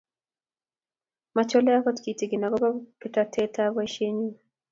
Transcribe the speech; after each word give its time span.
Machole 1.35 1.71
akot 1.77 1.97
kitikin 2.03 2.45
akoba 2.47 2.69
betotet 3.01 3.55
ab 3.63 3.71
bosihen 3.75 4.17
nyu 4.19 4.31